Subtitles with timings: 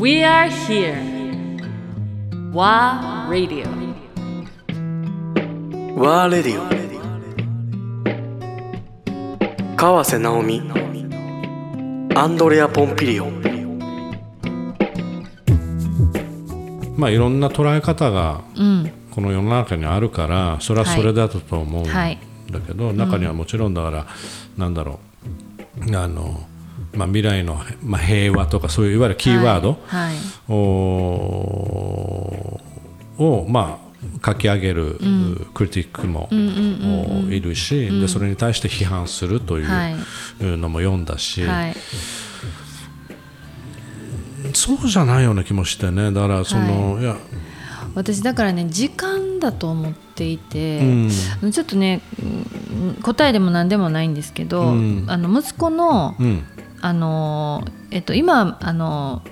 [0.00, 0.94] We are here.
[2.52, 3.66] WA Radio.
[5.96, 6.62] ワーレディ
[9.72, 10.62] オ川瀬直美。
[12.14, 13.26] アンドレア・ポンピリオ
[16.96, 18.92] まあいろんな捉え方がうん。
[19.10, 22.20] この世の中にあるからそれはそれだとと思うんはい。
[22.52, 24.06] だけど、中にはもちろんだから、
[24.56, 25.00] なんだろ
[25.90, 25.96] う。
[25.96, 26.46] あの、
[26.94, 30.16] まあ、未来の、まあ、平和とかそういういわゆるキーワードはい
[30.52, 30.54] を,、
[33.18, 33.88] をまあ
[34.24, 34.96] 書き上げる、
[35.54, 36.28] クリティックも、
[37.30, 39.96] いるし、でそれに対して批判するというはい。
[40.40, 41.74] のも読んだし、はい。
[44.54, 46.12] そうじゃないような気もしてね。
[46.12, 47.16] だからその、い、や。
[47.94, 50.78] 私だからね時間だと思っていて、
[51.42, 51.52] うん。
[51.52, 55.04] ちょっとねうん答えでも何でもないんですけど、うん。
[55.08, 56.44] あの息子のうん
[56.80, 59.22] あの、えっと、今あの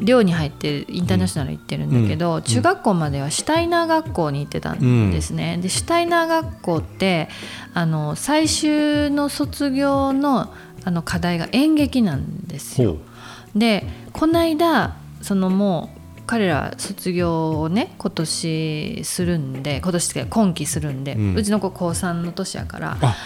[0.00, 5.58] 寮に入ってインターナショナル行ってるんだけど、中学校まではシュタイナー学校に行ってたんですね。
[5.62, 7.28] でシュタイナー学校って
[7.74, 10.52] あの最終の卒業の
[10.84, 12.92] あの課題が演劇なんですよ。
[12.92, 12.98] ほ
[13.58, 23.16] でこの間そのもう彼ら卒業をね今年するんで今年って今期するんで、ううんちの子高3の年やからあ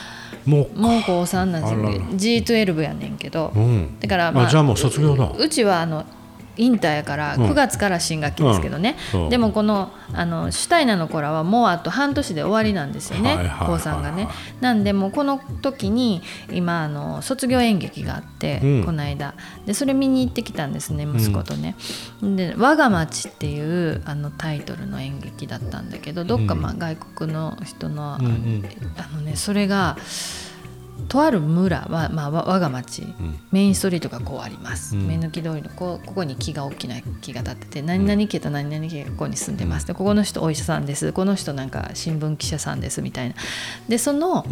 [0.47, 1.81] もうもう高3なんですよ。
[1.81, 2.05] あらら。
[2.13, 3.99] G12 やねんけど、うん。
[4.01, 5.25] だからまああじゃあもう卒業だ。
[5.25, 6.05] ううちはあの
[6.57, 7.51] インターやからうん。
[7.51, 9.21] 9月から新学期ですけどね、うん。
[9.21, 9.31] そう。
[9.31, 13.81] でもこのあのシュタイナーの子らはもうあと半年で終わりなんですよね、はいはいはいはい。
[13.81, 14.29] 高3がね。
[14.61, 18.85] なんでもうこの時に今あの卒業演劇があって、うん。
[18.85, 19.35] この間。
[19.67, 21.77] でそれ見に行ってきたんですね息子とね。
[22.23, 28.29] で「我が町」っていうあのタイトルの演劇だったんだけどどっかまあ外国の人の,、あの
[29.23, 29.97] ねそれが
[31.11, 33.03] とある村は、まあ、わ我が町、
[33.51, 35.09] メインストリートがこうあります、うん。
[35.09, 39.87] 目抜き通りのここに木が大きな木が立ってて何々家と何々家がここに住んでます。
[39.89, 41.13] でここの人お医者さんです。
[41.13, 43.35] この人なんか新聞記者さんですみたいな。
[43.89, 44.47] でその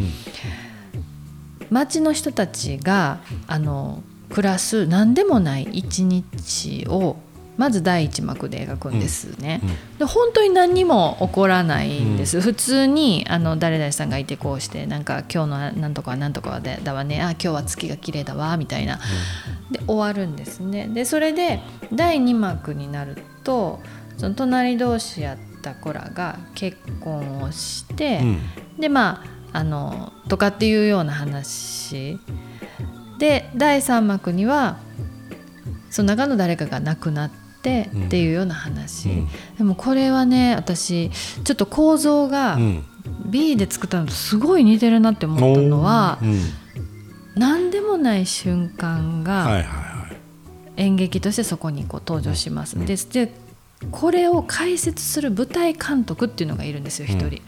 [1.70, 7.16] 町の人たちがあの暮らす何でもない一日を
[7.58, 9.60] まず第一幕で描くんですね。
[9.98, 17.20] で本当に何にも起こらないんです、普通にあの誰々さんがいてこうしてなんか今日のなんとかはなんとかでだわね。
[17.20, 19.00] あ今日は月が綺麗だわみたいな、
[19.72, 20.86] で終わるんですね。
[20.86, 21.60] でそれで
[21.92, 23.80] 第2幕になると
[24.16, 28.40] その隣同士やった子らが結婚をして、うん。
[28.80, 32.20] でまああのとかっていうような話。
[33.18, 34.78] で第3幕には
[35.90, 37.47] その中の誰かが亡くなって
[37.94, 38.06] うん。
[38.06, 39.28] っていうような話、うん。
[39.58, 41.10] でもこれはね私
[41.44, 42.84] ちょっと構造がうん。
[43.26, 46.40] B で作ったのとすごい似てるなって思ったのは、うん。
[47.36, 49.64] 何でもない瞬間が
[50.76, 52.76] 演劇としてそこにこう登場します。
[52.76, 52.86] うん。
[52.86, 53.32] でで
[53.90, 57.40] これを解説する舞台監督っていうのがいるんですよ一人。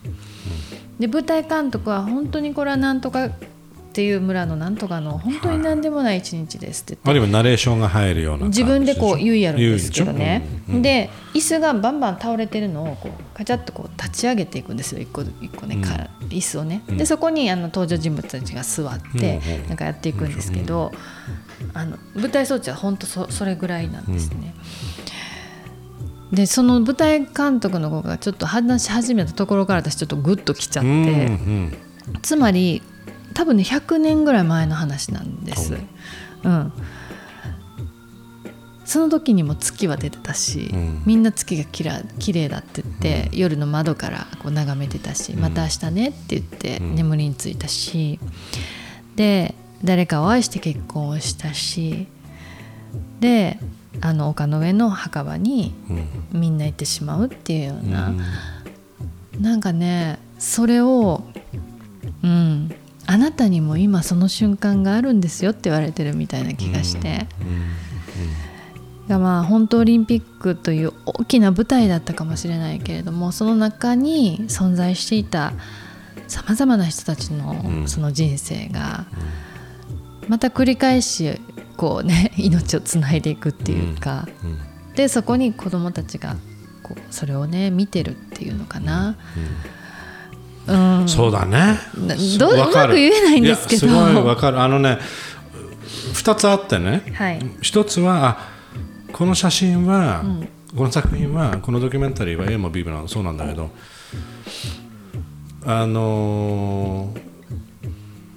[0.98, 3.31] で舞台監督は本当にこれはなんとか
[3.90, 10.46] っていう村のなんとかの本当に何でもない一日ですって言ってあるいはナレーションが入るような自分でこう言いやるんですけどね。
[10.68, 10.76] 言うん。
[10.76, 10.82] うん。
[10.82, 15.00] で椅子がバンバン倒れてるのをこうカチャッとこう立ち上げていくんですよ。
[15.00, 15.82] 一個一個ね、うん。
[15.82, 16.84] か椅子をね。
[16.88, 16.96] うん。
[16.98, 20.92] でそこにあの登場人物たちが座ってなんかやっていくんですけど
[21.74, 24.54] あの舞台装置は本当そそれぐらいなんですね。
[26.32, 31.28] でその舞台監督の子がちょっと話し始めたところから私ちょっとグッときちゃって、
[32.22, 32.82] つまり
[33.34, 35.74] 多分ね100年ぐらい前の話なんです。
[36.42, 36.72] うん、
[38.91, 41.02] その時にも月は出てたし、うん。
[41.06, 45.40] みんな月がきら綺麗だって言って、夜の窓からこう眺めてたし、うん。
[45.40, 46.94] また明日ねって言ってうん。
[46.96, 48.19] 眠りについたし、
[49.14, 49.54] で
[49.84, 52.08] 誰かを愛して結婚をしたし
[53.20, 53.58] で
[54.00, 55.72] あの丘の上の墓場に
[56.32, 56.40] うん。
[56.40, 58.08] みんな行ってしまうっていうような。
[58.08, 59.42] うん。
[59.42, 61.22] なんかねそれを
[62.24, 62.74] うん。
[62.74, 62.79] あ
[63.20, 67.26] なたにも今その瞬間があるんですよって言われてるみたいな気がして、
[69.08, 75.52] がまあ本当オリンピックという大きな舞台だったかもしれないけれどもその中に存在していた
[76.28, 77.38] さまざまな人たちうん。
[77.38, 79.06] のその人生が
[80.28, 81.40] また繰り返し
[81.76, 84.58] こうね命をつないでいくっていうか、うん
[84.94, 86.34] でそこに子どもたちが
[86.82, 89.08] こうそれをね見てるっていうのかな。
[89.08, 89.17] うん
[91.06, 91.78] そうだね。
[91.96, 93.81] などううまく言えないんですけど。
[93.81, 94.61] すごいわかる。
[94.61, 94.99] あのね
[96.14, 97.02] 2つあってね。
[97.14, 97.40] はい。
[97.61, 98.50] 一つはあ
[99.12, 100.22] この写真は、
[100.76, 103.70] この作品はこのドキュメンタリーは A も B もそうなんだけど
[105.67, 107.31] あのー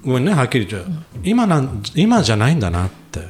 [0.05, 0.91] ごめんねはっきり言っちゃう、
[1.23, 3.21] 今なん今じゃないんだなって。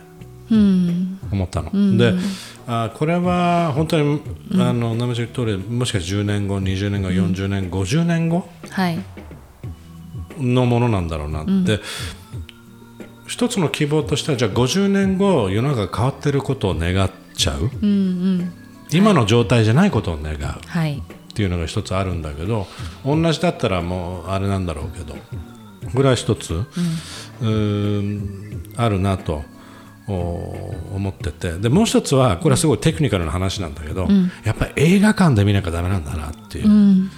[0.49, 1.97] うん思ったの、ん。
[1.97, 2.13] で
[2.65, 4.21] あこれは本当に、
[4.53, 8.99] あのナムジ通りもしかして10年後20年後40年後、50年後はい。
[10.39, 11.43] のものなんだろうな。
[11.43, 11.79] って、
[13.27, 17.69] 一つの希望としてはじゃあ50年後世の中が変わってることを願っちゃう、
[18.91, 21.01] 今の状態じゃないことを願うはい。
[21.33, 22.67] っていうのが一つあるんだけど
[23.03, 25.15] 同じだったらもうあれなんだろうけど
[25.95, 29.33] これは一つ、うーんあるなと。
[29.33, 29.52] お
[30.07, 31.53] 思ってて。
[31.53, 34.07] でもう一つはこれはすごいテクニカルな話なんだけど、
[34.43, 37.09] やっぱり映画館で見なきゃダメなんだなっていう。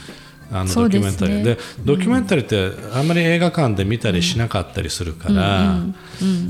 [0.52, 1.44] あのドキュメンタリー。
[1.44, 5.80] でドキュメンタリーってあんまり映画館で見たりしなかったりするから、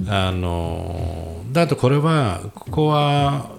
[0.10, 3.52] あのだとこれはここは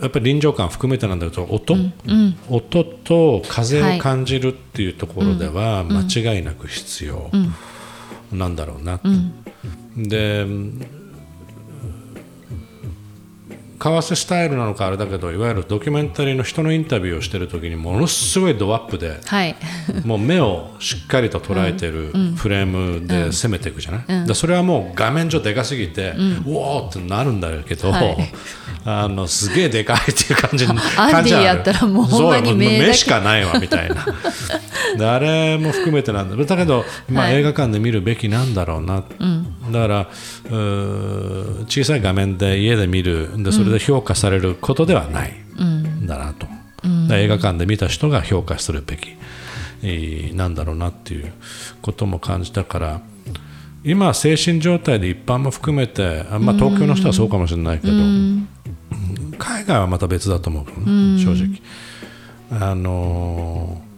[0.00, 1.76] やっぱり臨場感含めてなんだけど音、
[2.50, 7.30] 音と風を感じるっていうところでは間違いなく必要
[8.32, 9.08] なんだろうなって、
[9.96, 10.44] で
[13.82, 19.56] 為替スタイルなのかあれだけどいわゆるドキュメンタリーの人のインタビューをしてる時にものすごいドアップではい。
[20.04, 26.14] もう目をしっかりと捉えてるフレームで攻めていくじゃない、でそれはもう画面上でかすぎて、
[26.46, 28.16] うおーってなるんだけど、はい。
[28.84, 34.04] あのすげえでかいっていう感じに アンディやったらもうほん目しかないわみたいな。
[34.98, 36.44] であれも含めてなんだ。
[36.44, 37.36] だけど、まあはい。
[37.36, 39.04] 映画館で見るべきなんだろうな、
[39.72, 40.08] だから
[41.66, 45.32] 小さい画面で家で見るでそれで評価されることではない、
[46.06, 46.52] だなと、だか
[47.14, 49.08] ら映画館で見た人が評価するべき、
[49.82, 51.32] えーなんだろうなっていう
[51.80, 53.00] ことも感じたから
[53.84, 57.92] 今精神状態で一般も含めてあまあ、東京の人はそうかもしれないけど、
[59.38, 61.60] 海外はまた別だと思うけどね、正直。
[62.60, 63.92] あのー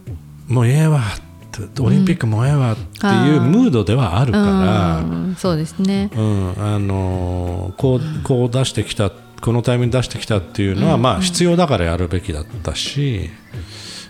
[0.48, 1.33] もうええわって
[1.80, 5.36] オリンピックもうええわっていうムードではあるから、うん。
[5.36, 6.10] そうですね。
[6.14, 6.54] うん。
[6.58, 13.30] あのーこうこう出してきたこのタイミングで出してきたっていうのは、まあ必要だからやるべきだったし、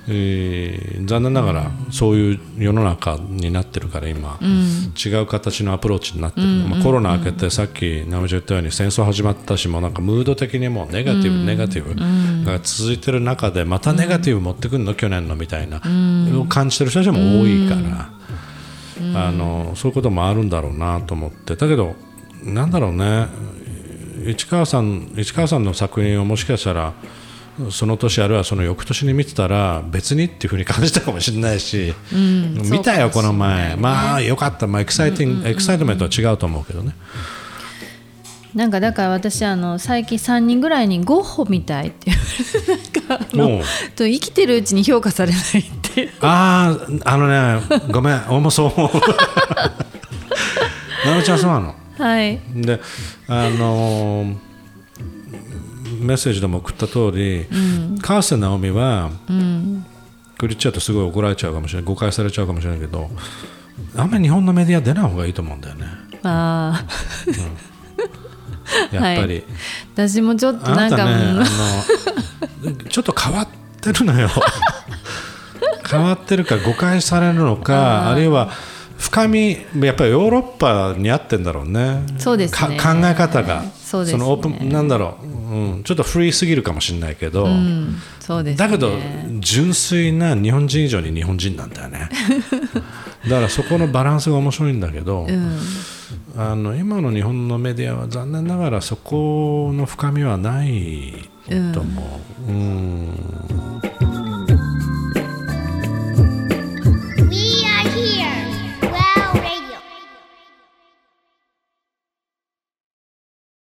[0.08, 14.94] えー残念ながらそういう世の中になってるから今、違う形のアプローチになってる、まあ、コロナ明けてさっきナムジ言ったように戦争始まったしもうなんかムード的にもうネガティブ、ネガティブが続いてる中でまたネガティブ持ってくるの？
[14.94, 15.82] 去年のみたいな、
[16.38, 18.10] を感じてる人たちも多いから。
[19.16, 21.56] あのそういうこともあるんだろうなと思って。
[21.56, 21.94] だけど
[22.44, 23.26] なんだろうね。
[24.26, 26.94] 市川さん市川さんの作品をもしかしたら
[27.70, 33.76] その年あるいはその翌年に見てたら別にっていうふうに感じたかもしれないし、見たよこの前。
[33.76, 36.94] まあよかった、まあ、 exciting、excitement は違うと思うけどね。
[38.54, 42.16] なんかだから私あの最近3人ぐらいにゴッホみたいっていう
[43.36, 43.66] なんか
[43.96, 47.60] と生きてるうちに評価されないってあああのね
[47.90, 48.24] ごめん。
[48.28, 48.90] 俺もそう思う。
[51.06, 51.74] なるちゃんそうなの？
[51.98, 52.40] はい。
[52.54, 52.80] で
[53.28, 54.53] あのー
[56.04, 57.46] メッセージでも送った通り、
[58.00, 59.10] 川瀬直美は、
[60.38, 63.08] これ言っちゃうとすごい怒られちゃうかもしれない誤解されちゃうかもしれないけど
[63.96, 65.86] あんまり日本のメディア出ない方がいいと思うんだよね。
[66.22, 66.84] あ
[68.90, 69.44] あやっぱり、
[69.94, 71.44] 私もちょっとなんかねうんあ
[72.64, 73.48] のちょっと変わっ
[73.80, 74.28] てるのよ。
[75.88, 78.50] 変わってるか誤解されるのか あるいは
[79.14, 82.02] 深みやっぱりヨーロッパに合ってんだろうね。
[82.18, 82.76] そうですね。
[82.76, 83.62] か考え方が。
[83.62, 83.68] ね。
[84.18, 85.28] のオープンなんだろう、う
[85.76, 87.94] ん、ちょっとフリーすぎるかもしれないけど、うん。
[88.18, 88.66] そうですね。
[88.66, 88.90] だけど
[89.38, 92.08] 純粋な日本人以上に日本人なんだよね。
[93.30, 95.58] だからそこのバランスが面白いんだけど、うん。
[96.36, 101.30] あの今の日本のメディアは残念ながらそこの深みはない
[101.72, 103.14] と思う、うん